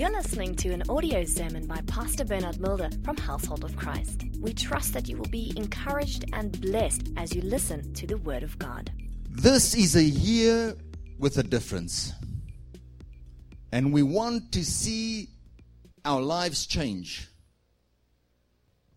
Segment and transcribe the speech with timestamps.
[0.00, 4.24] You're listening to an audio sermon by Pastor Bernard Mulder from Household of Christ.
[4.40, 8.42] We trust that you will be encouraged and blessed as you listen to the Word
[8.42, 8.90] of God.
[9.28, 10.74] This is a year
[11.18, 12.14] with a difference.
[13.72, 15.28] And we want to see
[16.06, 17.28] our lives change.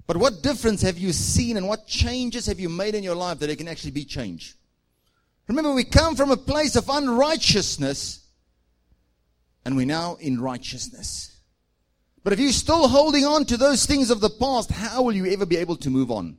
[0.08, 3.40] But what difference have you seen and what changes have you made in your life
[3.40, 4.56] that it can actually be changed?
[5.50, 8.23] Remember, we come from a place of unrighteousness
[9.66, 11.39] and we're now in righteousness.
[12.23, 15.26] But if you're still holding on to those things of the past, how will you
[15.27, 16.38] ever be able to move on?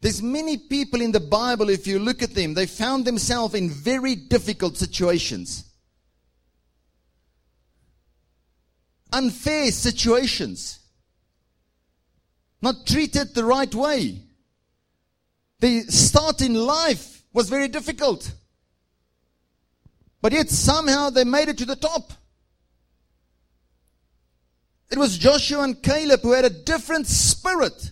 [0.00, 3.70] There's many people in the Bible, if you look at them, they found themselves in
[3.70, 5.64] very difficult situations.
[9.12, 10.80] Unfair situations.
[12.60, 14.22] Not treated the right way.
[15.60, 18.32] The start in life was very difficult.
[20.22, 22.12] But yet somehow they made it to the top.
[24.90, 27.90] It was Joshua and Caleb who had a different spirit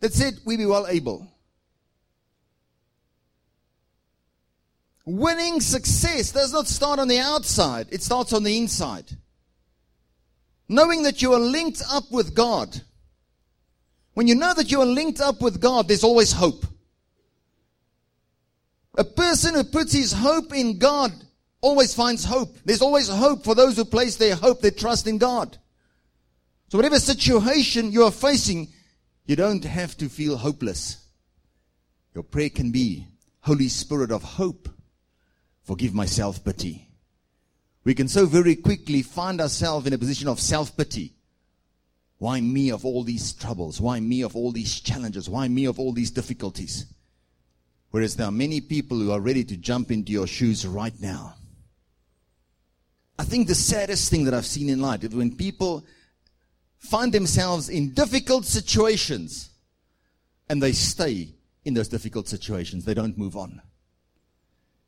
[0.00, 1.26] that said, We be well able.
[5.04, 9.16] Winning success does not start on the outside, it starts on the inside.
[10.68, 12.80] Knowing that you are linked up with God.
[14.14, 16.64] When you know that you are linked up with God, there's always hope.
[18.96, 21.12] A person who puts his hope in God
[21.60, 22.56] always finds hope.
[22.64, 25.56] There's always hope for those who place their hope, their trust in God.
[26.68, 28.68] So whatever situation you are facing,
[29.24, 31.06] you don't have to feel hopeless.
[32.14, 33.06] Your prayer can be,
[33.40, 34.68] Holy Spirit of hope,
[35.62, 36.88] forgive my self-pity.
[37.84, 41.14] We can so very quickly find ourselves in a position of self-pity.
[42.18, 43.80] Why me of all these troubles?
[43.80, 45.28] Why me of all these challenges?
[45.28, 46.86] Why me of all these difficulties?
[47.92, 51.34] Whereas there are many people who are ready to jump into your shoes right now.
[53.18, 55.84] I think the saddest thing that I've seen in life is when people
[56.78, 59.50] find themselves in difficult situations
[60.48, 61.34] and they stay
[61.66, 62.86] in those difficult situations.
[62.86, 63.60] They don't move on.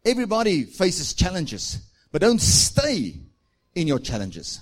[0.03, 1.79] Everybody faces challenges,
[2.11, 3.21] but don't stay
[3.75, 4.61] in your challenges.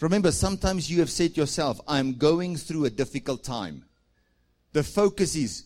[0.00, 3.86] Remember, sometimes you have said yourself, I'm going through a difficult time.
[4.72, 5.65] The focus is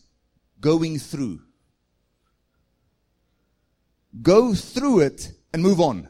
[0.61, 1.41] going through.
[4.23, 6.09] Go through it and move on.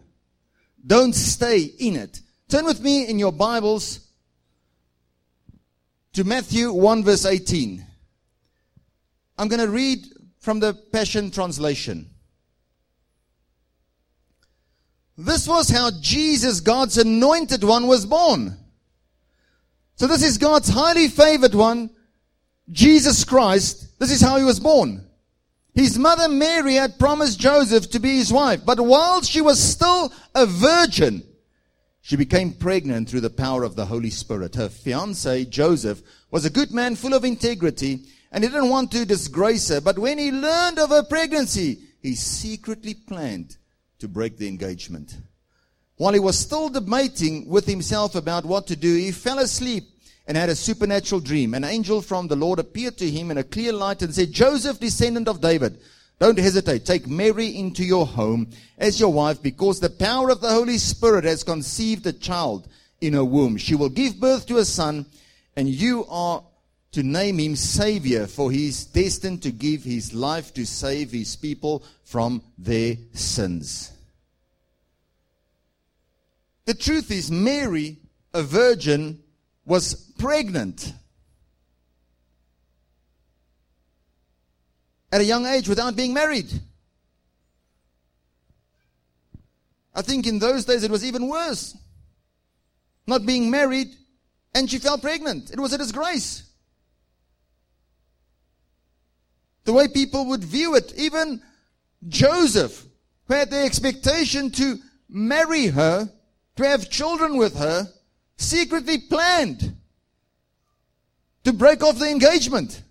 [0.85, 2.21] Don't stay in it.
[2.49, 4.09] Turn with me in your Bibles
[6.15, 7.87] to Matthew 1 verse 18.
[9.39, 10.05] I'm going to read
[10.41, 12.11] from the Passion Translation.
[15.17, 18.57] This was how Jesus, God's anointed one, was born.
[19.97, 21.91] So this is God's highly favored one
[22.71, 25.05] Jesus Christ, this is how he was born.
[25.75, 30.13] His mother Mary had promised Joseph to be his wife, but while she was still
[30.35, 31.23] a virgin,
[32.01, 34.57] she became pregnant through the power of the Holy Spirit.
[34.57, 38.01] Her fiance, Joseph, was a good man full of integrity,
[38.33, 42.15] and he didn't want to disgrace her, but when he learned of her pregnancy, he
[42.15, 43.59] secretly planned
[43.99, 45.19] to break the engagement.
[45.99, 49.90] While he was still debating with himself about what to do, he fell asleep
[50.31, 51.55] and had a supernatural dream.
[51.55, 54.79] An angel from the Lord appeared to him in a clear light and said, Joseph,
[54.79, 55.81] descendant of David,
[56.21, 56.87] don't hesitate.
[56.87, 58.49] Take Mary into your home
[58.79, 62.69] as your wife because the power of the Holy Spirit has conceived a child
[63.01, 63.57] in her womb.
[63.57, 65.05] She will give birth to a son
[65.57, 66.45] and you are
[66.93, 71.35] to name him Savior for he is destined to give his life to save his
[71.35, 73.91] people from their sins.
[76.67, 77.99] The truth is Mary,
[78.33, 79.25] a virgin,
[79.65, 80.93] was pregnant
[85.13, 86.51] at a young age without being married.
[89.95, 91.77] I think in those days it was even worse.
[93.07, 93.89] Not being married
[94.55, 95.51] and she fell pregnant.
[95.51, 96.45] It was a disgrace.
[99.65, 101.43] The way people would view it, even
[102.09, 102.87] Joseph,
[103.27, 104.79] who had the expectation to
[105.09, 106.11] marry her,
[106.57, 107.89] to have children with her,
[108.41, 109.77] secretly planned
[111.45, 112.83] to break off the engagement.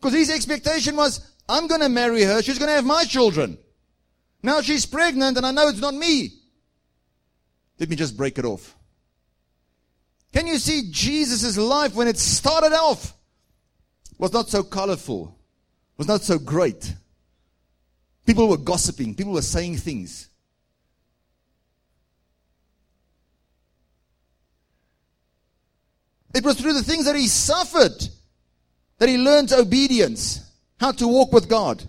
[0.00, 3.58] Because his expectation was, I'm going to marry her, she's going to have my children.
[4.42, 6.30] Now she's pregnant and I know it's not me.
[7.78, 8.76] Let me just break it off.
[10.32, 13.14] Can you see Jesus' life when it started off
[14.18, 15.36] was not so colorful,
[15.96, 16.94] was not so great.
[18.26, 20.27] People were gossiping, people were saying things.
[26.34, 28.08] It was through the things that he suffered
[28.98, 30.44] that he learned obedience.
[30.80, 31.82] how to walk with God.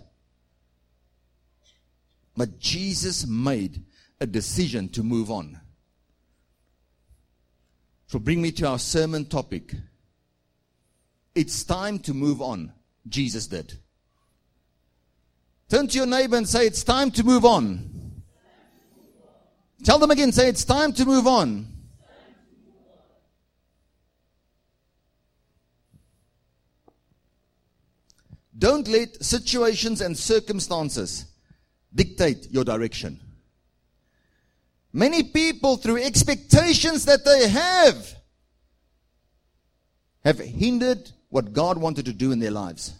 [2.36, 3.84] But Jesus made
[4.20, 5.60] a decision to move on.
[8.08, 9.74] So bring me to our sermon topic.
[11.36, 12.72] It's time to move on.
[13.08, 13.74] Jesus did.
[15.68, 18.22] Turn to your neighbor and say, It's time to move on.
[19.84, 21.68] Tell them again, say, It's time to move on.
[28.60, 31.24] Don't let situations and circumstances
[31.94, 33.18] dictate your direction.
[34.92, 38.14] Many people, through expectations that they have,
[40.24, 42.92] have hindered what God wanted to do in their lives.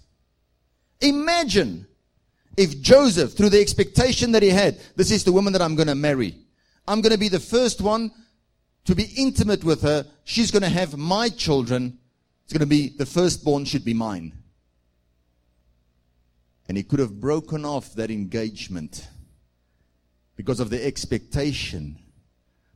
[1.03, 1.87] Imagine
[2.57, 5.89] if Joseph, through the expectation that he had, this is the woman that I'm going
[5.89, 6.37] to marry.
[6.89, 8.13] I'm going to be the first one
[8.87, 10.07] to be intimate with her.
[10.25, 11.99] She's going to have my children.
[12.45, 14.40] It's going to be the firstborn should be mine.
[16.71, 19.09] And he could have broken off that engagement
[20.37, 21.99] because of the expectation.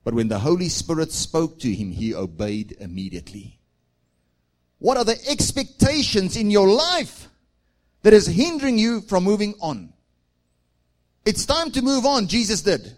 [0.03, 3.61] But when the Holy Spirit spoke to him, he obeyed immediately.
[4.81, 7.29] What are the expectations in your life
[8.03, 9.93] that is hindering you from moving on?
[11.25, 12.97] It's time to move on, Jesus did.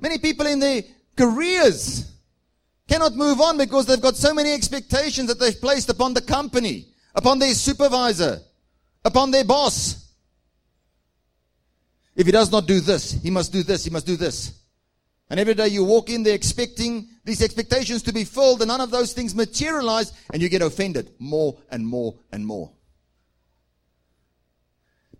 [0.00, 0.82] Many people in their
[1.16, 2.12] careers
[2.86, 6.88] cannot move on because they've got so many expectations that they've placed upon the company,
[7.14, 8.42] upon their supervisor,
[9.04, 10.00] upon their boss.
[12.16, 14.52] If he does not do this, he must do this, he must do this.
[15.30, 18.80] And every day you walk in there expecting these expectations to be filled, and none
[18.80, 22.70] of those things materialize, and you get offended more and more and more.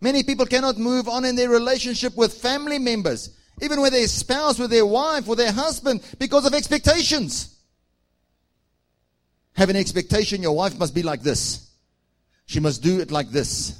[0.01, 3.31] Many people cannot move on in their relationship with family members,
[3.63, 7.59] even with their spouse, with their wife, with their husband, because of expectations.
[9.55, 11.64] Have an expectation your wife must be like this.
[12.46, 13.79] She must do it like this.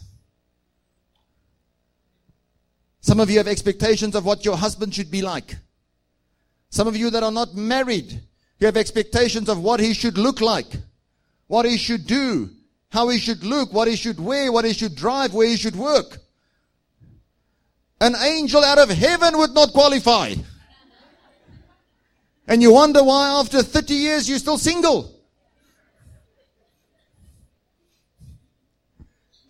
[3.00, 5.56] Some of you have expectations of what your husband should be like.
[6.70, 8.12] Some of you that are not married,
[8.58, 10.72] you have expectations of what he should look like,
[11.46, 12.50] what he should do,
[12.88, 15.76] how he should look, what he should wear, what he should drive, where he should
[15.76, 16.19] work.
[18.00, 20.34] An angel out of heaven would not qualify.
[22.46, 25.13] And you wonder why after 30 years you're still single.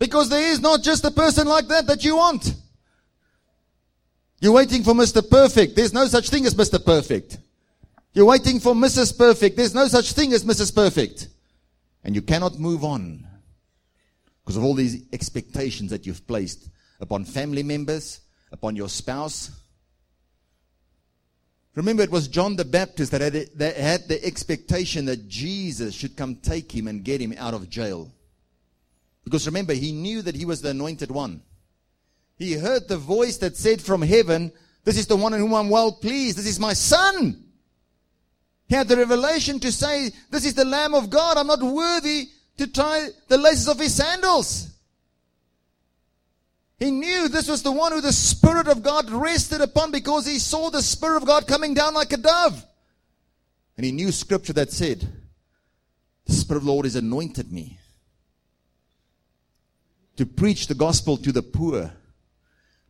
[0.04, 2.54] Because there is not just a person like that that you want.
[4.38, 5.26] You're waiting for Mr.
[5.26, 5.76] Perfect.
[5.76, 6.84] There's no such thing as Mr.
[6.84, 7.38] Perfect.
[8.12, 9.16] You're waiting for Mrs.
[9.16, 9.56] Perfect.
[9.56, 10.74] There's no such thing as Mrs.
[10.74, 11.28] Perfect.
[12.04, 13.26] And you cannot move on
[14.44, 16.68] because of all these expectations that you've placed
[17.00, 18.20] upon family members,
[18.52, 19.52] upon your spouse.
[21.76, 26.14] Remember, it was John the Baptist that had, that had the expectation that Jesus should
[26.14, 28.13] come take him and get him out of jail.
[29.24, 31.42] Because remember, he knew that he was the anointed one.
[32.36, 34.52] He heard the voice that said from heaven,
[34.84, 36.38] This is the one in whom I'm well pleased.
[36.38, 37.42] This is my son.
[38.68, 41.36] He had the revelation to say, This is the Lamb of God.
[41.36, 42.28] I'm not worthy
[42.58, 44.70] to tie the laces of his sandals.
[46.78, 50.38] He knew this was the one who the Spirit of God rested upon because he
[50.38, 52.64] saw the Spirit of God coming down like a dove.
[53.76, 55.08] And he knew scripture that said,
[56.26, 57.78] The Spirit of the Lord has anointed me
[60.16, 61.92] to preach the gospel to the poor,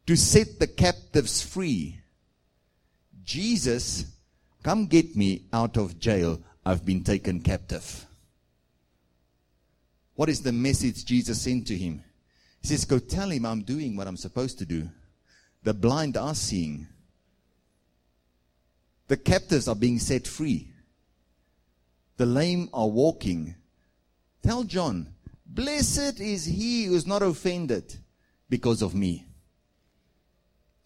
[0.06, 2.00] to set the captives free.
[3.24, 4.04] Jesus,
[4.62, 6.40] come get me out of jail.
[6.66, 8.06] I've been taken captive.
[10.14, 12.02] What is the message Jesus sent to him?
[12.60, 14.88] He says, Go tell him I'm doing what I'm supposed to do.
[15.62, 16.86] The blind are seeing.
[19.08, 20.70] The captives are being set free.
[22.16, 23.54] The lame are walking.
[24.42, 25.08] Tell John,
[25.46, 27.96] Blessed is he who is not offended
[28.48, 29.26] because of me.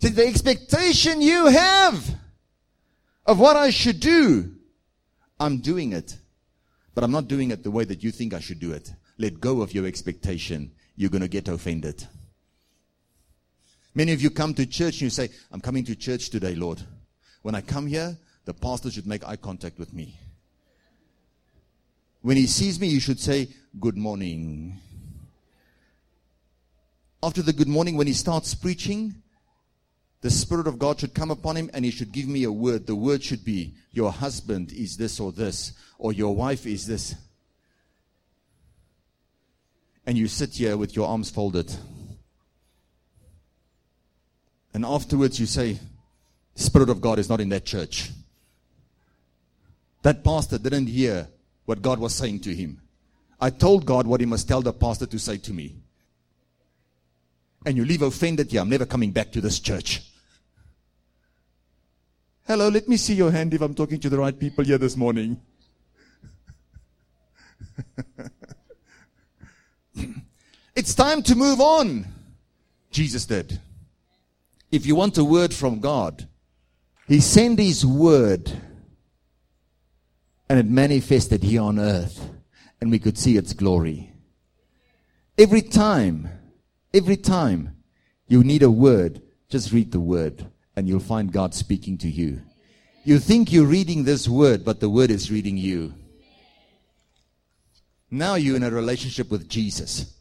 [0.01, 2.09] See, the expectation you have
[3.27, 4.53] of what I should do,
[5.39, 6.17] I'm doing it.
[6.95, 8.93] But I'm not doing it the way that you think I should do it.
[9.19, 10.73] Let go of your expectation.
[10.97, 12.07] You're going to get offended.
[13.95, 16.83] Many of you come to church and you say, I'm coming to church today, Lord.
[17.43, 20.19] When I come here, the pastor should make eye contact with me.
[22.23, 23.49] When he sees me, you should say,
[23.79, 24.81] Good morning.
[27.23, 29.15] After the good morning, when he starts preaching,
[30.21, 32.87] the Spirit of God should come upon him and he should give me a word.
[32.87, 37.15] The word should be, Your husband is this or this, or your wife is this.
[40.07, 41.73] And you sit here with your arms folded.
[44.75, 45.79] And afterwards you say,
[46.55, 48.11] Spirit of God is not in that church.
[50.03, 51.29] That pastor didn't hear
[51.69, 52.81] what God was saying to him.
[53.39, 55.77] I told God what he must tell the pastor to say to me.
[57.67, 60.01] and you leave offended, yeah, I'm never coming back to this church.
[62.47, 64.97] Hello, let me see your hand if I'm talking to the right people here this
[64.97, 65.39] morning.
[70.75, 72.07] it's time to move on.
[72.91, 73.61] Jesus did.
[74.73, 76.27] If you want a word from God,
[77.07, 78.51] He sent His word
[80.49, 82.31] and it manifested here on earth
[82.81, 84.13] and we could see its glory.
[85.37, 86.29] Every time,
[86.93, 87.77] every time
[88.27, 92.43] you need a word, just read the word and you'll find God speaking to you.
[93.05, 95.95] You think you're reading this word, but the word is reading you.
[98.11, 100.15] Now you're in a relationship with Jesus.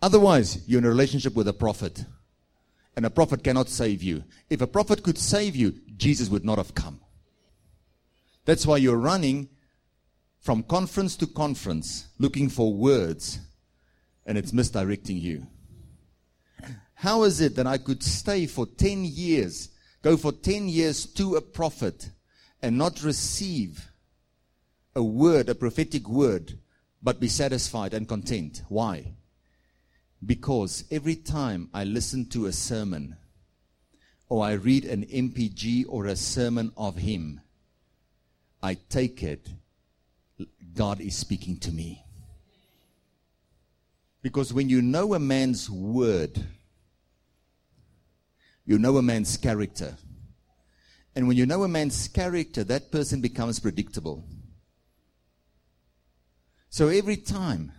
[0.00, 2.04] Otherwise, you're in a relationship with a prophet.
[2.96, 4.24] And a prophet cannot save you.
[4.50, 7.00] If a prophet could save you, Jesus would not have come.
[8.44, 9.48] That's why you're running
[10.42, 13.38] from conference to conference looking for words
[14.26, 15.46] and it's misdirecting you.
[16.94, 19.68] How is it that I could stay for 10 years,
[20.02, 22.10] go for 10 years to a prophet
[22.60, 23.88] and not receive
[24.96, 26.58] a word, a prophetic word,
[27.00, 28.62] but be satisfied and content?
[28.68, 29.14] Why?
[30.26, 33.16] Because every time I listen to a sermon
[34.28, 37.40] or I read an MPG or a sermon of him,
[38.60, 39.48] I take it
[40.74, 42.04] God is speaking to me.
[44.22, 46.38] Because when you know a man's word,
[48.64, 49.96] you know a man's character.
[51.14, 54.24] And when you know a man's character, that person becomes predictable.
[56.70, 57.72] So every time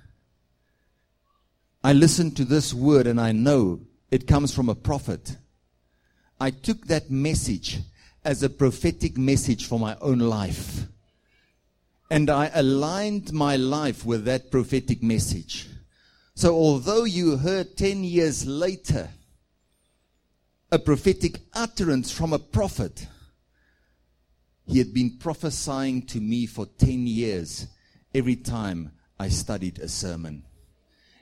[1.84, 3.82] I listen to this word and I know
[4.12, 5.38] it comes from a prophet,
[6.40, 7.80] I took that message
[8.24, 10.86] as a prophetic message for my own life.
[12.10, 15.68] And I aligned my life with that prophetic message.
[16.36, 19.10] So although you heard 10 years later
[20.72, 23.08] a prophetic utterance from a prophet,
[24.66, 27.68] he had been prophesying to me for 10 years
[28.14, 30.44] every time I studied a sermon.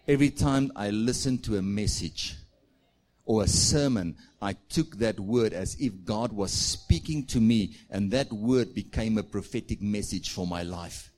[0.08, 2.36] Every time I listened to a message
[3.25, 8.12] or a sermon, I took that word as if God was speaking to me, and
[8.12, 11.12] that word became a prophetic message for my life.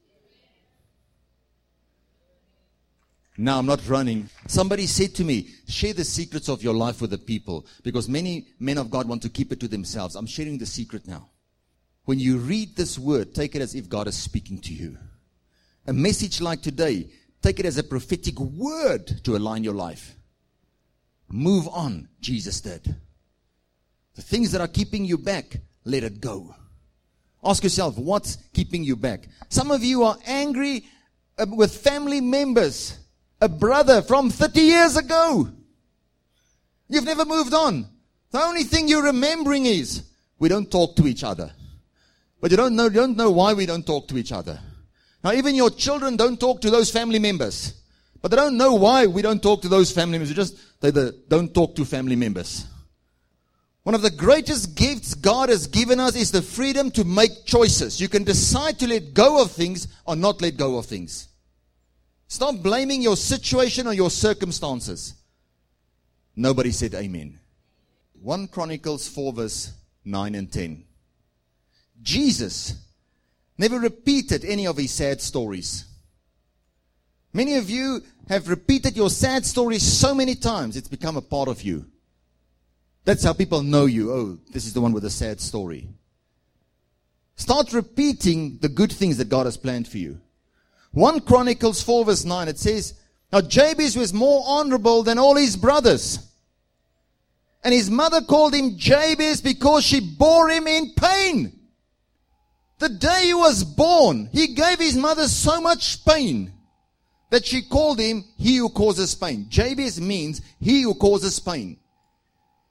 [3.38, 4.30] Now I'm not running.
[4.48, 8.48] Somebody said to me, share the secrets of your life with the people because many
[8.60, 10.16] men of God want to keep it to themselves.
[10.16, 11.30] I'm sharing the secret now.
[12.06, 14.98] When you read this word, take it as if God is speaking to you.
[15.88, 17.10] A message like today,
[17.42, 20.16] take it as a prophetic word to align your life.
[21.34, 22.96] Move on, Jesus did.
[24.14, 26.54] The things that are keeping you back, let it go.
[27.44, 29.28] Ask yourself, what's keeping you back?
[29.50, 30.86] Some of you are angry
[31.40, 33.00] uh, with family members,
[33.42, 35.50] a brother from 30 years ago.
[36.88, 37.88] You've never moved on.
[38.30, 40.04] The only thing you're remembering is
[40.38, 41.52] we don't talk to each other.
[42.40, 44.60] But you don't know, you don't know why we don't talk to each other.
[45.24, 47.74] Now, even your children don't talk to those family members.
[48.24, 50.30] But they don't know why we don't talk to those family members.
[50.30, 52.66] We just, they, they don't talk to family members.
[53.84, 58.00] One of the greatest gifts God has given us is the freedom to make choices.
[58.00, 61.28] You can decide to let go of things or not let go of things.
[62.30, 65.16] Stop blaming your situation or your circumstances.
[66.34, 67.40] Nobody said amen.
[68.22, 69.74] 1 Chronicles 4 verse
[70.06, 70.86] 9 and 10.
[72.02, 72.76] Jesus
[73.58, 75.84] never repeated any of his sad stories.
[77.34, 81.50] Many of you have repeated your sad stories so many times, it's become a part
[81.50, 81.86] of you.
[83.06, 84.12] That's how people know you.
[84.12, 85.90] Oh, this is the one with a sad story.
[87.36, 90.22] Start repeating the good things that God has planned for you.
[90.92, 92.94] 1 Chronicles 4 verse 9, it says,
[93.32, 96.20] Now Jabez was more honorable than all his brothers.
[97.64, 101.52] And his mother called him Jabez because she bore him in pain.
[102.78, 106.53] The day he was born, he gave his mother so much pain
[107.34, 109.48] that she called him he who causes pain.
[109.50, 111.78] Jabez means he who causes pain.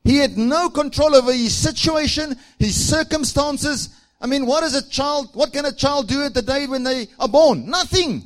[0.04, 3.88] He had no control over his situation, his circumstances.
[4.20, 6.84] I mean, what is a child, what can a child do at the day when
[6.84, 7.68] they are born?
[7.68, 8.22] Nothing.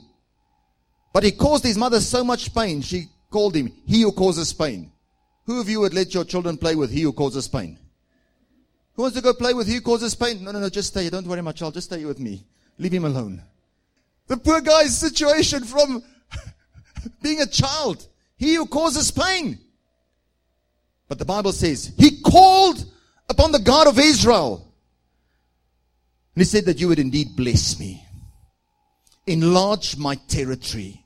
[1.15, 4.93] But he caused his mother so much pain, she called him, he who causes pain.
[5.47, 7.79] Who of you would let your children play with he who causes pain?
[8.93, 10.45] Who wants to go play with he who causes pain?
[10.45, 11.03] No, no, no, just stay.
[11.03, 11.11] Here.
[11.13, 11.73] Don't worry, my child.
[11.73, 12.45] Just stay with me.
[12.77, 13.43] Leave him alone.
[14.27, 16.03] The poor guy's situation from
[17.23, 18.07] being a child.
[18.37, 19.59] He who causes pain.
[21.09, 22.85] But the Bible says, He called
[23.29, 24.67] upon the God of Israel.
[26.35, 28.05] And He said that you would indeed bless me,
[29.27, 31.05] enlarge my territory,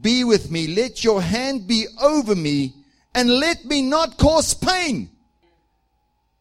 [0.00, 2.74] be with me, let your hand be over me,
[3.14, 5.10] and let me not cause pain.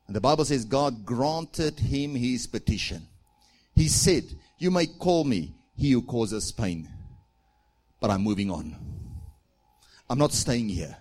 [0.08, 3.08] And the Bible says God granted him his petition.
[3.76, 4.24] He said,
[4.58, 6.90] You may call me he who causes pain,
[8.00, 8.76] but I'm moving on.
[10.10, 10.96] I'm not staying here.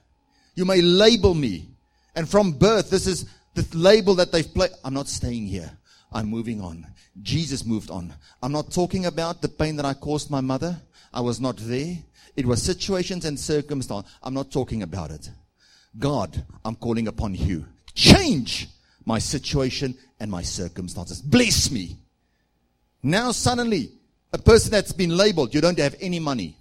[0.54, 1.68] You may label me.
[2.14, 4.70] And from birth, this is the label that they've played.
[4.84, 5.70] I'm not staying here.
[6.12, 6.86] I'm moving on.
[7.22, 8.14] Jesus moved on.
[8.42, 10.76] I'm not talking about the pain that I caused my mother.
[11.12, 11.96] I was not there.
[12.36, 14.10] It was situations and circumstances.
[14.22, 15.30] I'm not talking about it.
[15.98, 17.64] God, I'm calling upon you.
[17.94, 18.68] Change
[19.04, 21.22] my situation and my circumstances.
[21.22, 21.96] Bless me.
[23.02, 23.92] Now suddenly,
[24.32, 26.56] a person that's been labeled, you don't have any money.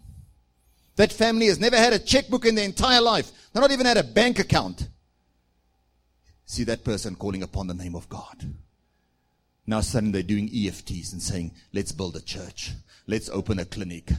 [0.96, 3.32] That family has never had a checkbook in their entire life.
[3.52, 4.88] They're not even had a bank account.
[6.46, 8.54] See that person calling upon the name of God.
[9.68, 12.72] Now suddenly they're doing EFTs and saying, let's build a church.
[13.08, 14.12] Let's open a clinic.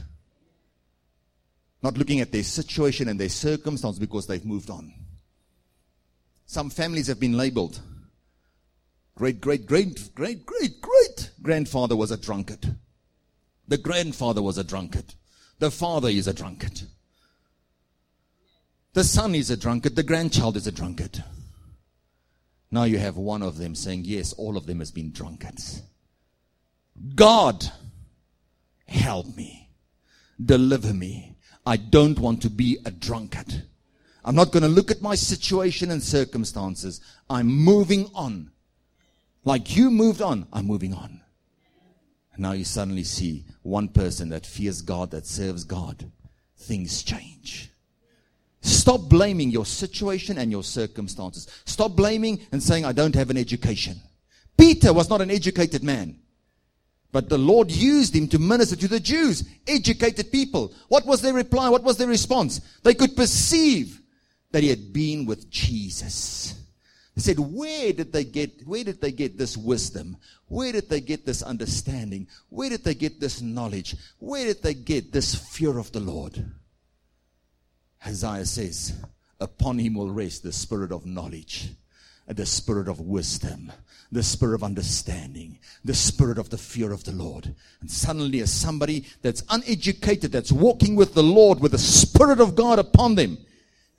[1.81, 4.93] Not looking at their situation and their circumstance because they've moved on.
[6.45, 7.79] Some families have been labeled.
[9.15, 12.75] Great, great, great, great, great, great grandfather was a drunkard.
[13.67, 15.13] The grandfather was a drunkard.
[15.59, 16.81] The father is a drunkard.
[18.93, 19.95] The son is a drunkard.
[19.95, 21.23] The grandchild is a drunkard.
[22.71, 25.81] Now you have one of them saying, Yes, all of them has been drunkards.
[27.15, 27.65] God,
[28.87, 29.69] help me.
[30.43, 31.35] Deliver me.
[31.65, 33.63] I don't want to be a drunkard.
[34.23, 37.01] I'm not going to look at my situation and circumstances.
[37.29, 38.51] I'm moving on.
[39.45, 41.21] Like you moved on, I'm moving on.
[42.37, 46.09] And now you suddenly see one person that fears God, that serves God.
[46.55, 47.71] Things change.
[48.61, 51.47] Stop blaming your situation and your circumstances.
[51.65, 53.99] Stop blaming and saying, I don't have an education.
[54.55, 56.19] Peter was not an educated man.
[57.11, 60.73] But the Lord used him to minister to the Jews, educated people.
[60.89, 61.69] What was their reply?
[61.69, 62.61] What was their response?
[62.83, 63.99] They could perceive
[64.51, 66.53] that he had been with Jesus.
[67.17, 70.17] They said, where did they get, where did they get this wisdom?
[70.49, 72.27] Where did they get this understanding?
[72.49, 73.95] Where did they get this knowledge?
[74.19, 76.45] Where did they get this fear of the Lord?
[78.05, 78.93] Isaiah says,
[79.39, 81.69] upon him will rest the spirit of knowledge,
[82.27, 83.71] the spirit of wisdom,
[84.11, 87.55] the spirit of understanding, the spirit of the fear of the Lord.
[87.81, 92.53] And suddenly, as somebody that's uneducated, that's walking with the Lord with the spirit of
[92.53, 93.39] God upon them,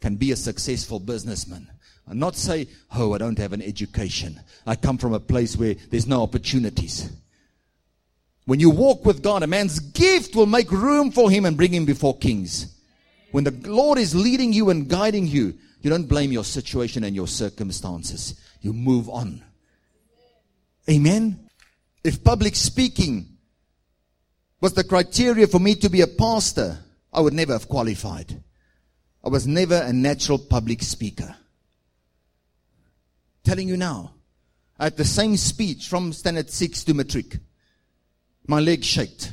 [0.00, 1.68] can be a successful businessman.
[2.10, 4.40] And not say, oh, I don't have an education.
[4.66, 7.10] I come from a place where there's no opportunities.
[8.46, 11.72] When you walk with God, a man's gift will make room for him and bring
[11.72, 12.74] him before kings.
[13.30, 17.14] When the Lord is leading you and guiding you, you don't blame your situation and
[17.14, 18.40] your circumstances.
[18.60, 19.42] You move on.
[20.88, 21.48] Amen.
[22.02, 23.26] If public speaking
[24.60, 26.78] was the criteria for me to be a pastor,
[27.12, 28.42] I would never have qualified.
[29.22, 31.36] I was never a natural public speaker.
[33.48, 34.12] Telling you now,
[34.78, 37.38] had the same speech from standard six to matric.
[38.46, 39.32] My legs shaked.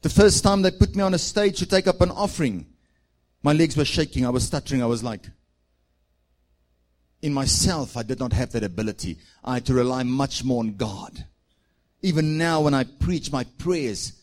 [0.00, 2.64] The first time they put me on a stage to take up an offering,
[3.42, 4.24] my legs were shaking.
[4.24, 4.82] I was stuttering.
[4.82, 5.28] I was like,
[7.20, 9.18] in myself, I did not have that ability.
[9.44, 11.26] I had to rely much more on God.
[12.00, 14.14] Even now, when I preach my prayers,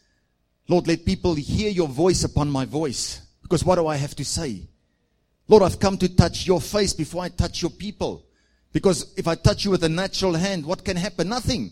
[0.67, 3.21] Lord, let people hear your voice upon my voice.
[3.43, 4.69] Because what do I have to say?
[5.54, 8.26] Lord, I've come to touch your face before I touch your people.
[8.72, 11.30] Because if I touch you with a natural hand, what can happen?
[11.30, 11.70] Nothing.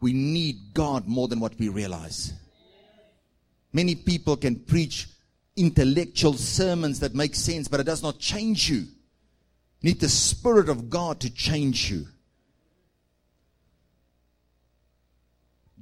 [0.00, 2.32] We need God more than what we realize.
[3.74, 5.06] Many people can preach
[5.54, 8.78] intellectual sermons that make sense, but it does not change you.
[8.78, 8.86] you
[9.82, 12.06] need the Spirit of God to change you.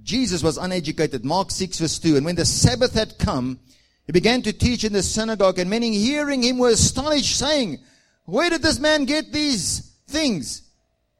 [0.03, 1.25] Jesus was uneducated.
[1.25, 2.17] Mark 6 verse 2.
[2.17, 3.61] And when the Sabbath had come,
[4.09, 7.79] he began to teach in the synagogue, and many hearing him were astonished, saying,
[8.25, 10.63] Where did this man get these things?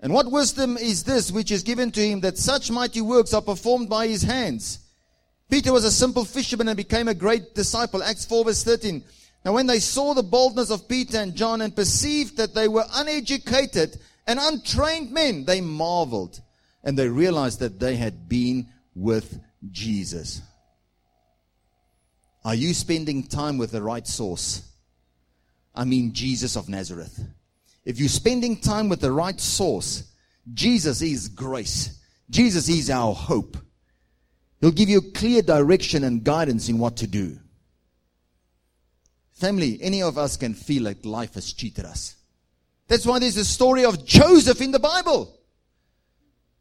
[0.01, 3.43] And what wisdom is this which is given to him that such mighty works are
[3.43, 4.79] performed by his hands?
[5.51, 8.03] Peter was a simple fisherman and became a great disciple.
[8.03, 9.05] Acts 4 verse 13.
[9.45, 12.87] Now when they saw the boldness of Peter and John and perceived that they were
[12.95, 16.41] uneducated and untrained men, they marveled
[16.83, 19.39] and they realized that they had been with
[19.71, 20.41] Jesus.
[22.45, 24.63] Are you spending time with the right source?
[25.75, 27.21] I mean, Jesus of Nazareth.
[27.85, 30.05] If you're spending time with the right source,
[30.53, 32.01] Jesus is grace.
[32.31, 33.57] Jesus is our hope.
[34.61, 37.39] He'll give you clear direction and guidance in what to do.
[39.33, 42.17] Family, any of us can feel like life has cheated us.
[42.89, 45.39] That's why there's a story of Joseph in the Bible.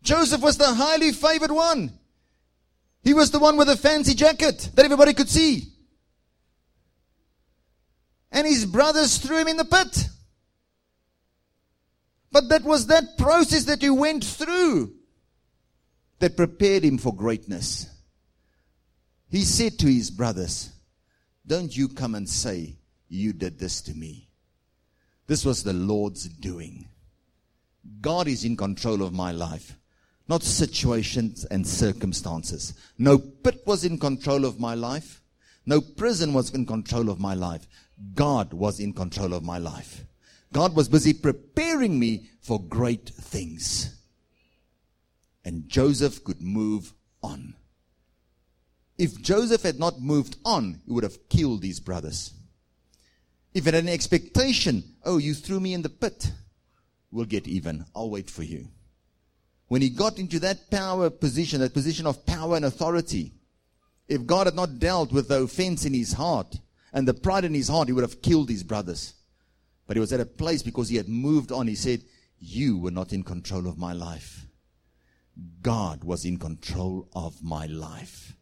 [0.04, 1.97] Joseph was the highly favored one.
[3.08, 5.63] He was the one with the fancy jacket that everybody could see.
[8.34, 10.10] and his brothers threw him in the pit.
[12.32, 14.93] But that was that process that he went through
[16.20, 17.88] that prepared him for greatness.
[19.30, 20.72] He said to his brothers,
[21.46, 22.76] Don't you come and say,
[23.08, 24.28] You did this to me.
[25.28, 26.89] This was the Lord's doing.
[28.02, 29.78] God is in control of my life,
[30.28, 32.74] not situations and circumstances.
[32.98, 35.22] No pit was in control of my life.
[35.66, 37.68] No prison was in control of my life.
[38.13, 40.04] God was in control of my life.
[40.54, 43.96] God was busy preparing me for great things.
[45.44, 47.56] And Joseph could move on.
[48.98, 52.34] If Joseph had not moved on, he would have killed his brothers.
[53.54, 56.32] If he had an expectation, oh, you threw me in the pit,
[57.12, 57.86] we'll get even.
[57.96, 58.70] I'll wait for you.
[59.67, 63.34] When he got into that power position, that position of power and authority,
[64.08, 66.56] if God had not dealt with the offense in his heart
[66.93, 69.13] and the pride in his heart, he would have killed his brothers.
[69.86, 71.67] But he was at a place because he had moved on.
[71.67, 72.03] He said,
[72.39, 74.45] You were not in control of my life.
[75.62, 78.36] God was in control of my life.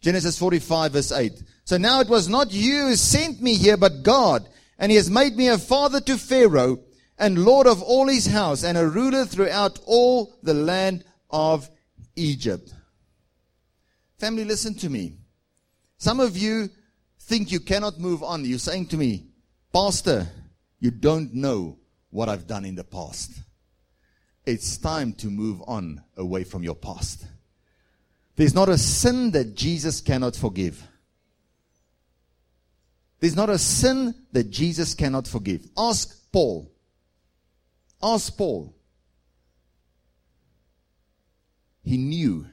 [0.00, 1.42] Genesis 45 verse 8.
[1.64, 4.48] So now it was not you who sent me here, but God.
[4.78, 6.78] And he has made me a father to Pharaoh
[7.18, 11.68] and lord of all his house and a ruler throughout all the land of
[12.16, 12.72] Egypt.
[14.18, 15.16] Family, listen to me.
[15.98, 16.70] Some of you
[17.20, 18.44] think you cannot move on.
[18.44, 19.26] You're saying to me,
[19.72, 20.26] Pastor,
[20.80, 21.78] you don't know
[22.10, 23.32] what I've done in the past.
[24.46, 27.26] It's time to move on away from your past.
[28.36, 30.82] There's not a sin that Jesus cannot forgive.
[33.20, 35.66] There's not a sin that Jesus cannot forgive.
[35.76, 36.70] Ask Paul.
[38.02, 38.74] Ask Paul.
[41.82, 42.46] He knew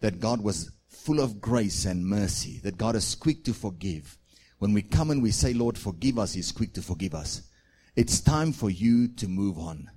[0.00, 4.18] that God was full of grace and mercy, that God is quick to forgive.
[4.58, 7.42] When we come and we say, Lord, forgive us, He's quick to forgive us.
[7.96, 9.90] It's time for you to move on.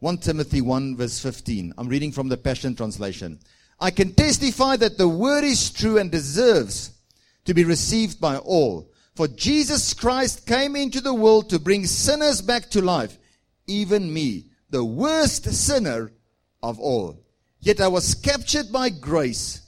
[0.00, 1.74] 1 Timothy 1 verse 15.
[1.76, 3.40] I'm reading from the Passion Translation.
[3.80, 6.92] I can testify that the word is true and deserves
[7.44, 8.90] to be received by all.
[9.18, 13.18] For Jesus Christ came into the world to bring sinners back to life,
[13.66, 16.12] even me, the worst sinner
[16.62, 17.26] of all.
[17.58, 19.62] Yet I was captured by grace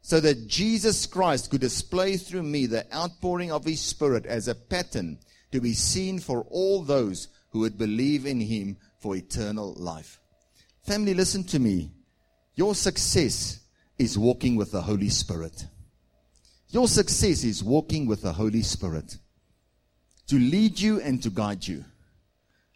[0.00, 4.54] so that Jesus Christ could display through me the outpouring of his Spirit as a
[4.54, 5.18] pattern
[5.52, 10.18] to be seen for all those who would believe in him for eternal life.
[10.86, 11.90] Family, listen to me.
[12.54, 13.60] Your success
[13.98, 15.66] is walking with the Holy Spirit.
[16.70, 19.18] Your success is walking with the Holy Spirit
[20.26, 21.84] to lead you and to guide you.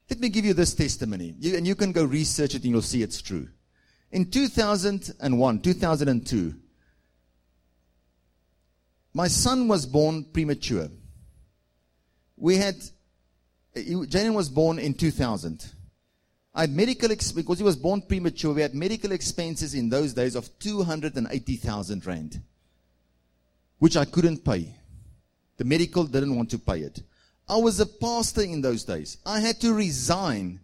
[0.09, 2.83] Let me give you this testimony, you, and you can go research it and you'll
[2.83, 3.49] see it's true.
[4.13, 6.55] In 2001, 2002,
[9.13, 10.89] my son was born premature.
[12.37, 12.77] We had,
[13.77, 15.65] Jalen was born in 2000.
[16.55, 20.35] I had medical, because he was born premature, we had medical expenses in those days
[20.35, 22.41] of 280,000 rand
[23.81, 24.77] which I couldn't pay.
[25.57, 27.03] The medical didn't want to pay it.
[27.49, 29.19] I was a pastor in those days.
[29.27, 30.61] I had to resign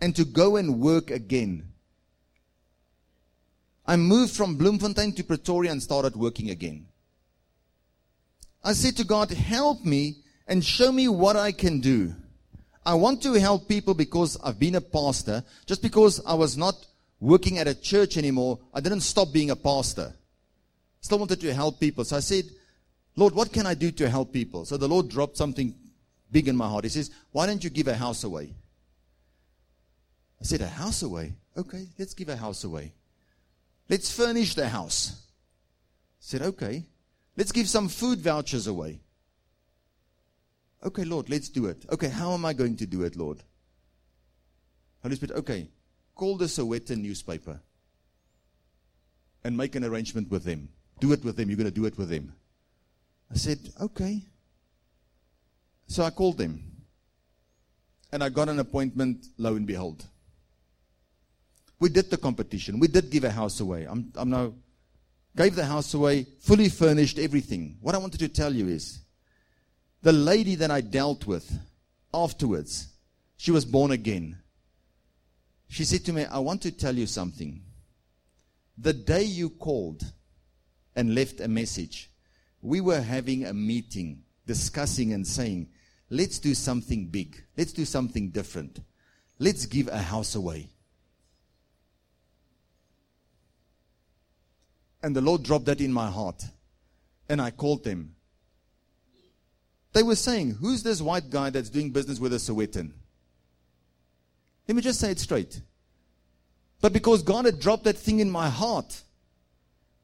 [0.00, 1.68] and to go and work again.
[3.86, 6.86] I moved from Bloemfontein to Pretoria and started working again.
[8.64, 12.14] I said to God, help me and show me what I can do.
[12.86, 15.44] I want to help people because I've been a pastor.
[15.66, 16.74] Just because I was not
[17.20, 20.14] working at a church anymore, I didn't stop being a pastor.
[21.04, 22.02] Still wanted to help people.
[22.02, 22.46] So I said,
[23.14, 24.64] Lord, what can I do to help people?
[24.64, 25.74] So the Lord dropped something
[26.32, 26.84] big in my heart.
[26.84, 28.54] He says, Why don't you give a house away?
[30.40, 31.34] I said, A house away?
[31.58, 32.94] Okay, let's give a house away.
[33.90, 35.10] Let's furnish the house.
[35.12, 36.84] I said, Okay,
[37.36, 39.00] let's give some food vouchers away.
[40.82, 41.84] Okay, Lord, let's do it.
[41.92, 43.42] Okay, how am I going to do it, Lord?
[45.02, 45.68] Holy Spirit, okay,
[46.14, 47.60] call the Sowetan newspaper
[49.44, 50.70] and make an arrangement with them.
[51.04, 51.50] Do it with them.
[51.50, 52.32] You're going to do it with them.
[53.30, 54.22] I said, okay.
[55.86, 56.62] So I called them.
[58.10, 60.02] And I got an appointment, lo and behold.
[61.78, 62.80] We did the competition.
[62.80, 63.84] We did give a house away.
[63.84, 64.54] I'm, I'm now,
[65.36, 67.76] gave the house away, fully furnished, everything.
[67.82, 69.00] What I wanted to tell you is,
[70.00, 71.52] the lady that I dealt with
[72.14, 72.86] afterwards,
[73.36, 74.38] she was born again.
[75.68, 77.60] She said to me, I want to tell you something.
[78.78, 80.02] The day you called,
[80.96, 82.10] and left a message.
[82.62, 85.68] We were having a meeting, discussing and saying,
[86.10, 87.42] let's do something big.
[87.56, 88.80] Let's do something different.
[89.38, 90.68] Let's give a house away.
[95.02, 96.42] And the Lord dropped that in my heart.
[97.28, 98.14] And I called them.
[99.92, 102.92] They were saying, Who's this white guy that's doing business with a Sowetan?
[104.66, 105.60] Let me just say it straight.
[106.80, 109.02] But because God had dropped that thing in my heart,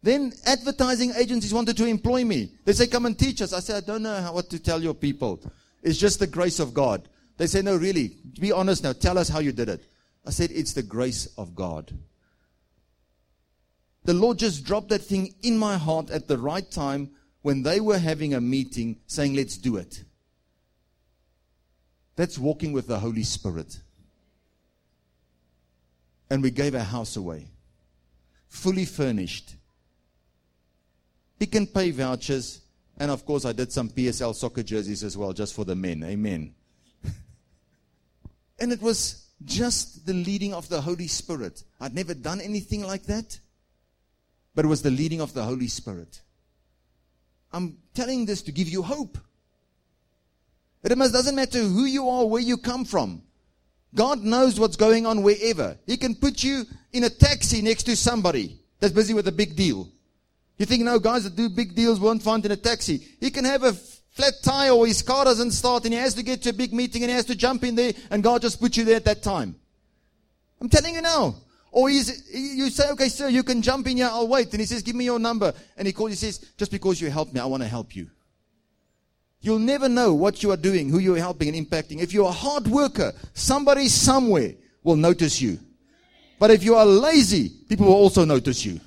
[0.03, 2.53] then advertising agencies wanted to employ me.
[2.65, 3.53] They say, Come and teach us.
[3.53, 5.41] I said, I don't know how, what to tell your people.
[5.83, 7.09] It's just the grace of God.
[7.37, 8.93] They say, No, really, be honest now.
[8.93, 9.85] Tell us how you did it.
[10.27, 11.93] I said, It's the grace of God.
[14.05, 17.11] The Lord just dropped that thing in my heart at the right time
[17.43, 20.05] when they were having a meeting saying, Let's do it.
[22.17, 23.81] That's walking with the Holy Spirit.
[26.31, 27.49] And we gave our house away,
[28.49, 29.57] fully furnished.
[31.41, 32.61] Pick n Pay vouchers.
[32.99, 36.05] And of course, I did some PSL soccer jerseys as well, just for the men.
[36.05, 36.55] Amen.
[38.59, 41.65] and it was just the leading of the Holy Spirit.
[41.81, 43.41] I'd never done anything like that,
[44.55, 46.21] but it was the leading of the Holy Spirit.
[47.53, 49.17] I'm telling this to give you hope.
[50.83, 53.23] It doesn't matter who you are, where you come from.
[53.95, 55.79] God knows what's going on wherever.
[55.87, 59.57] He can put you in a taxi next to somebody that's busy with a big
[59.57, 59.89] deal.
[60.61, 62.99] You think, no, guys that do big deals won't find in a taxi.
[63.19, 66.23] He can have a flat tire or his car doesn't start and he has to
[66.23, 68.61] get to a big meeting and he has to jump in there and God just
[68.61, 69.55] put you there at that time.
[70.61, 71.37] I'm telling you now.
[71.73, 74.51] Or he's, you say, okay, sir, you can jump in here, I'll wait.
[74.51, 75.55] And he says, give me your number.
[75.79, 78.11] And he calls, he says, just because you helped me, I want to help you.
[79.41, 82.03] You'll never know what you are doing, who you're helping and impacting.
[82.03, 85.59] If you're a hard worker, somebody somewhere will notice you.
[86.39, 88.79] But if you are lazy, people will also notice you.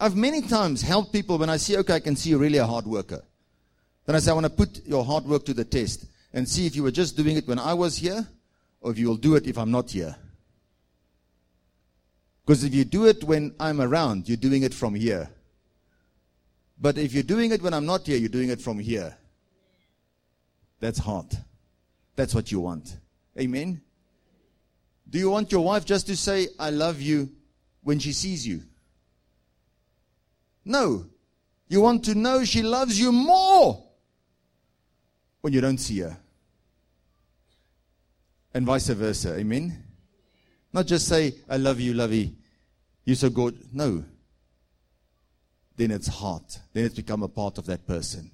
[0.00, 2.66] I've many times helped people when I see, okay, I can see you're really a
[2.66, 3.22] hard worker.
[4.06, 6.66] Then I say, I want to put your hard work to the test and see
[6.66, 8.26] if you were just doing it when I was here
[8.80, 10.16] or if you will do it if I'm not here.
[12.46, 15.28] Because if you do it when I'm around, you're doing it from here.
[16.80, 19.14] But if you're doing it when I'm not here, you're doing it from here.
[20.80, 21.26] That's hard.
[22.16, 22.96] That's what you want.
[23.38, 23.82] Amen.
[25.10, 27.28] Do you want your wife just to say, I love you
[27.82, 28.62] when she sees you?
[30.64, 31.06] No.
[31.68, 33.84] You want to know she loves you more
[35.40, 36.16] when you don't see her.
[38.52, 39.36] And vice versa.
[39.36, 39.84] Amen.
[40.72, 42.34] Not just say, I love you, lovey.
[43.04, 43.72] You're so good.
[43.72, 44.04] No.
[45.76, 46.58] Then it's heart.
[46.72, 48.30] Then it's become a part of that person.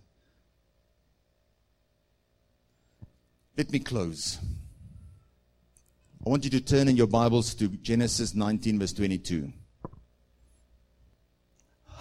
[3.56, 4.38] Let me close.
[6.24, 9.52] I want you to turn in your Bibles to Genesis 19, verse 22.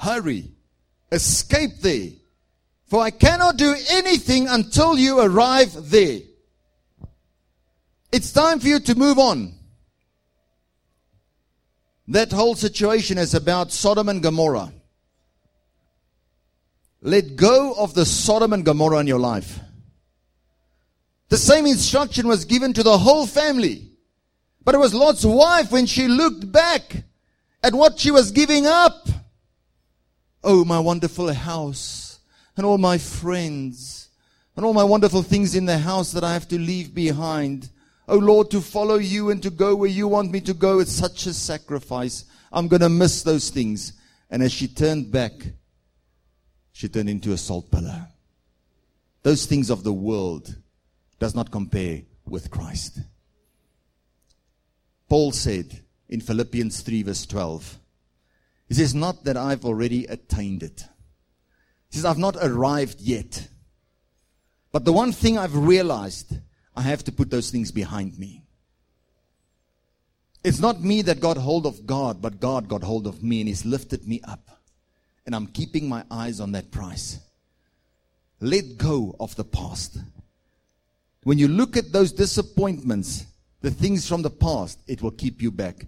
[0.05, 0.51] Hurry,
[1.11, 2.09] escape there,
[2.85, 6.19] for I cannot do anything until you arrive there.
[8.11, 9.55] It's time for you to move on.
[12.07, 14.71] That whole situation is about Sodom and Gomorrah.
[17.01, 19.59] Let go of the Sodom and Gomorrah in your life.
[21.29, 23.89] The same instruction was given to the whole family.
[24.63, 27.03] But it was Lot's wife when she looked back
[27.63, 29.07] at what she was giving up.
[30.45, 32.19] Oh, my wonderful house
[32.55, 34.09] and all my friends
[34.55, 37.69] and all my wonderful things in the house that I have to leave behind.
[38.07, 40.95] Oh Lord, to follow you and to go where you want me to go is
[40.95, 42.25] such a sacrifice.
[42.51, 43.93] I'm going to miss those things.
[44.29, 45.33] And as she turned back,
[46.73, 48.07] she turned into a salt pillar.
[49.23, 50.55] Those things of the world
[51.17, 52.99] does not compare with Christ.
[55.09, 57.79] Paul said in Philippians 3 verse 12,
[58.67, 60.83] he says, not that I've already attained it.
[61.89, 63.47] He says, I've not arrived yet.
[64.71, 66.37] But the one thing I've realized
[66.75, 68.41] I have to put those things behind me.
[70.43, 73.47] It's not me that got hold of God, but God got hold of me and
[73.47, 74.49] He's lifted me up.
[75.25, 77.19] And I'm keeping my eyes on that price.
[78.39, 79.97] Let go of the past.
[81.23, 83.25] When you look at those disappointments,
[83.61, 85.87] the things from the past, it will keep you back.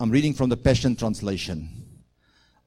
[0.00, 1.85] I'm reading from the Passion Translation.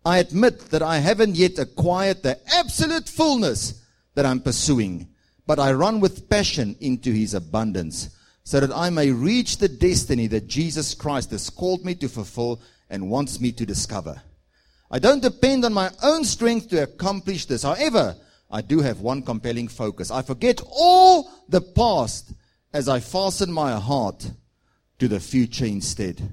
[0.05, 3.83] I admit that I haven't yet acquired the absolute fullness
[4.15, 5.09] that I'm pursuing
[5.49, 10.27] but I run with passion into his abundance so that I may reach the destiny
[10.27, 14.21] that Jesus Christ has called me to fulfill and wants me to discover.
[14.91, 17.63] I don't depend on my own strength to accomplish this.
[17.63, 18.15] However,
[18.51, 20.11] I do have one compelling focus.
[20.11, 22.31] I forget all the past
[22.71, 24.31] as I fasten my heart
[24.99, 26.31] to the future instead.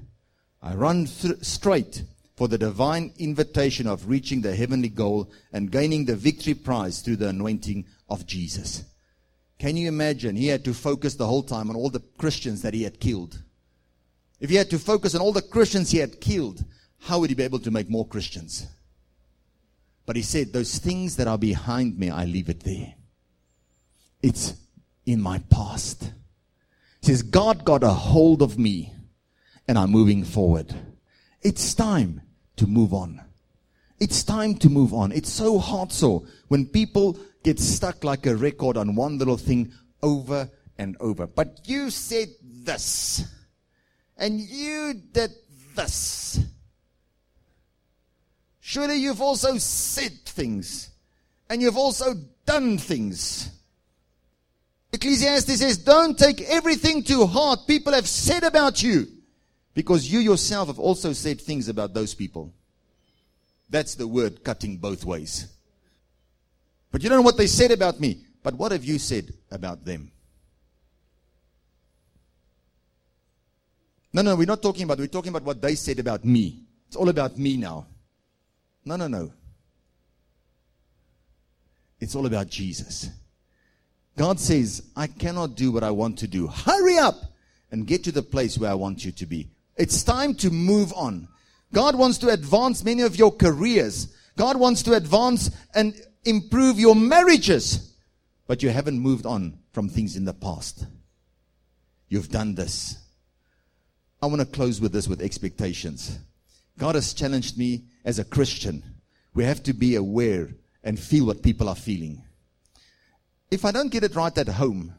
[0.61, 2.03] I run th- straight
[2.37, 7.15] for the divine invitation of reaching the heavenly goal and gaining the victory prize through
[7.15, 8.83] the anointing of Jesus.
[9.57, 10.35] Can you imagine?
[10.35, 13.41] He had to focus the whole time on all the Christians that he had killed.
[14.39, 16.63] If he had to focus on all the Christians he had killed,
[16.99, 18.67] how would he be able to make more Christians?
[20.05, 22.93] But he said, Those things that are behind me, I leave it there.
[24.21, 24.53] It's
[25.07, 26.11] in my past.
[27.01, 28.93] He says, God got a hold of me
[29.67, 30.75] and I'm moving forward.
[31.41, 32.21] It's time
[32.57, 33.21] to move on.
[33.99, 35.11] It's time to move on.
[35.11, 39.71] It's so hard so when people get stuck like a record on one little thing
[40.03, 41.25] over and over.
[41.25, 43.25] But you said this.
[44.17, 45.31] And you did
[45.75, 46.39] this.
[48.59, 50.89] Surely you've also said things.
[51.49, 52.13] And you've also
[52.45, 53.49] done things.
[54.91, 59.07] Ecclesiastes says, don't take everything to heart people have said about you.
[59.77, 62.51] Because you yourself have also said things about those people.
[63.69, 65.45] That's the word cutting both ways.
[66.91, 68.25] But you don't know what they said about me.
[68.41, 70.11] But what have you said about them?
[74.11, 76.63] No, no, we're not talking about, we're talking about what they said about me.
[76.87, 77.85] It's all about me now.
[78.83, 79.31] No, no, no.
[81.99, 83.11] It's all about Jesus.
[84.17, 86.47] God says, I cannot do what I want to do.
[86.47, 87.17] Hurry up
[87.69, 89.51] and get to the place where I want you to be.
[89.77, 91.27] It's time to move on.
[91.73, 94.13] God wants to advance many of your careers.
[94.35, 95.93] God wants to advance and
[96.25, 97.93] improve your marriages.
[98.47, 100.85] But you haven't moved on from things in the past.
[102.09, 102.97] You've done this.
[104.21, 106.17] I want to close with this with expectations.
[106.77, 108.83] God has challenged me as a Christian.
[109.33, 110.49] We have to be aware
[110.83, 112.23] and feel what people are feeling.
[113.51, 114.93] If I don't get it right at home,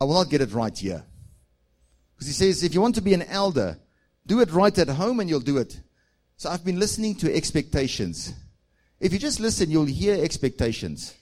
[0.00, 1.04] I will not get it right here.
[2.14, 3.78] Because he says, if you want to be an elder,
[4.26, 5.80] do it right at home and you'll do it.
[6.36, 8.34] So I've been listening to expectations.
[9.00, 11.14] If you just listen, you'll hear expectations.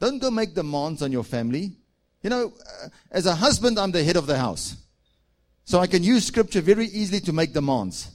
[0.00, 1.76] Don't go make demands on your family.
[2.22, 2.52] You know,
[2.84, 4.76] uh, as a husband, I'm the head of the house.
[5.64, 8.10] So I can use scripture very easily to make demands.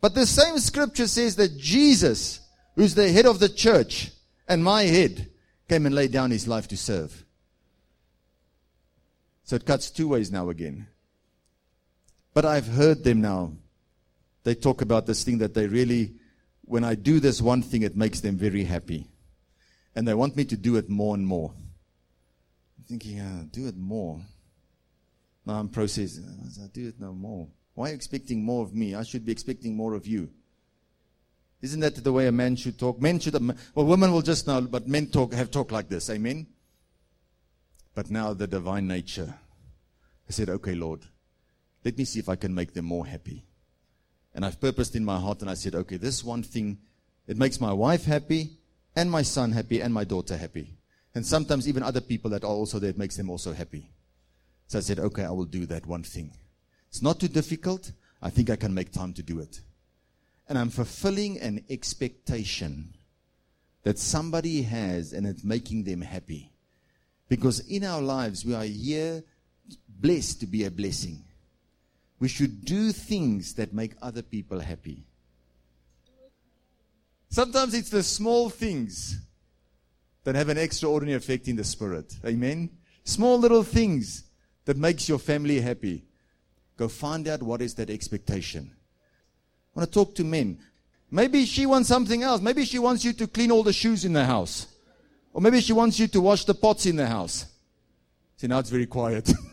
[0.00, 2.40] But the same scripture says that Jesus,
[2.74, 4.10] who's the head of the church
[4.48, 5.28] and my head,
[5.68, 7.24] came and laid down his life to serve.
[9.44, 10.86] So it cuts two ways now again.
[12.32, 13.52] But I've heard them now.
[14.44, 16.14] They talk about this thing that they really,
[16.62, 19.08] when I do this one thing, it makes them very happy.
[19.94, 21.52] And they want me to do it more and more.
[22.78, 24.20] I'm thinking, uh, do it more.
[25.44, 26.24] Now I'm processing.
[26.62, 27.48] I do it no more.
[27.74, 28.94] Why are you expecting more of me?
[28.94, 30.30] I should be expecting more of you.
[31.62, 33.00] Isn't that the way a man should talk?
[33.00, 33.34] Men should,
[33.74, 36.08] well, women will just know, but men talk, have talk like this.
[36.08, 36.46] Amen?
[37.94, 39.34] But now the divine nature.
[40.28, 41.00] I said, okay, Lord,
[41.84, 43.44] let me see if I can make them more happy.
[44.34, 46.78] And I've purposed in my heart and I said, okay, this one thing,
[47.26, 48.58] it makes my wife happy
[48.94, 50.76] and my son happy and my daughter happy.
[51.14, 53.90] And sometimes even other people that are also there, it makes them also happy.
[54.68, 56.32] So I said, okay, I will do that one thing.
[56.88, 57.90] It's not too difficult.
[58.22, 59.60] I think I can make time to do it.
[60.48, 62.94] And I'm fulfilling an expectation
[63.82, 66.52] that somebody has and it's making them happy.
[67.28, 69.24] Because in our lives, we are here
[69.88, 71.24] blessed to be a blessing.
[72.20, 75.04] We should do things that make other people happy.
[77.30, 79.18] Sometimes it's the small things
[80.24, 82.14] that have an extraordinary effect in the spirit.
[82.26, 82.70] Amen.
[83.04, 84.24] Small little things
[84.66, 86.04] that makes your family happy.
[86.76, 88.70] Go find out what is that expectation.
[89.74, 90.58] I want to talk to men.
[91.10, 92.40] Maybe she wants something else.
[92.40, 94.66] Maybe she wants you to clean all the shoes in the house.
[95.32, 97.46] Or maybe she wants you to wash the pots in the house.
[98.36, 99.32] See, now it's very quiet.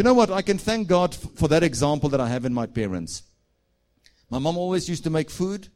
[0.00, 0.30] You know what?
[0.30, 3.22] I can thank God for that example that I have in my parents.
[4.30, 5.68] My mom always used to make food,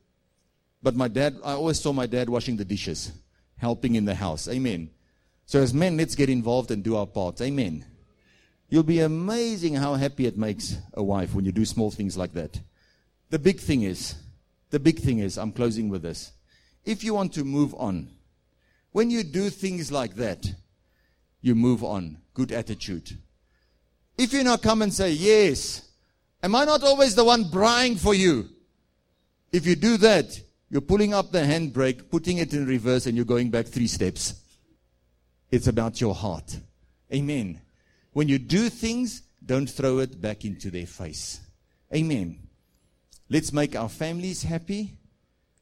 [0.83, 3.13] but my dad, I always saw my dad washing the dishes,
[3.59, 4.49] helping in the house.
[4.49, 4.89] Amen.
[5.45, 7.43] So as men, let's get involved and do our part.
[7.43, 7.85] Amen.
[8.71, 12.33] You'll be amazing how happy it makes a wife when you do small things like
[12.33, 12.59] that.
[13.29, 14.15] The big thing is,
[14.71, 16.33] the big thing is, I'm closing with this.
[16.87, 18.09] If you want to move on,
[18.91, 20.47] when you do things like that,
[21.43, 22.23] you move on.
[22.33, 23.19] Good attitude.
[24.17, 25.89] If you now come and say, Yes,
[26.43, 28.49] am I not always the one buying for you?
[29.53, 30.41] If you do that,
[30.71, 34.41] you're pulling up the handbrake, putting it in reverse, and you're going back three steps.
[35.51, 36.59] It's about your heart.
[37.13, 37.61] Amen.
[38.13, 41.41] When you do things, don't throw it back into their face.
[41.95, 42.39] Amen.
[43.29, 44.95] Let's make our families happy.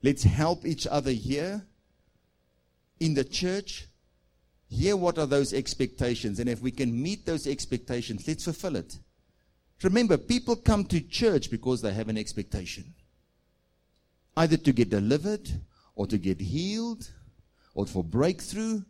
[0.02, 1.62] Let's help each other here
[3.00, 3.86] in the church
[4.72, 8.98] hear what are those expectations, and if we can meet those expectations, let's fulfill it.
[9.82, 12.94] Remember, people come to church because they have an expectation
[14.36, 15.46] either to get delivered,
[15.94, 17.10] or to get healed,
[17.74, 18.80] or for breakthrough.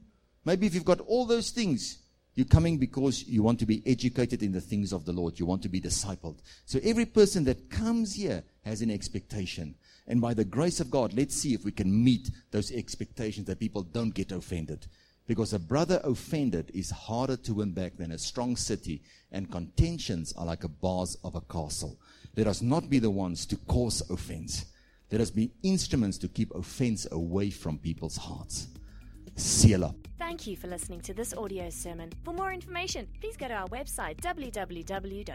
[0.44, 1.98] Maybe if you've got all those things,
[2.36, 5.40] you're coming because you want to be educated in the things of the Lord.
[5.40, 6.38] You want to be discipled.
[6.64, 9.74] So every person that comes here has an expectation.
[10.06, 13.58] And by the grace of God, let's see if we can meet those expectations that
[13.58, 14.86] people don't get offended
[15.26, 20.32] Because a brother offended is harder to win back than a strong city, and contentions
[20.36, 21.98] are like the bars of a castle.
[22.36, 24.66] Let us not be the ones to cause offense.
[25.10, 28.68] Let us be instruments to keep offense away from people's hearts.
[29.36, 29.96] Seal up.
[30.18, 32.10] Thank you for listening to this audio sermon.
[32.24, 35.28] For more information, please go to our website www.hoc.org.za.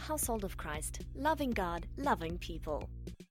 [0.00, 2.88] Household of Christ, loving God, loving people.